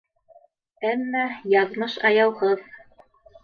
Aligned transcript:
Әммә 0.93 1.21
яҙмыш 1.57 2.01
аяуһыҙ 2.13 2.69